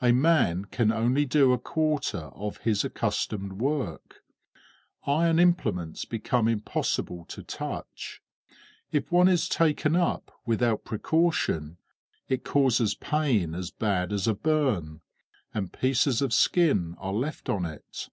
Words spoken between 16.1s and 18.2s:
of skin are left on it.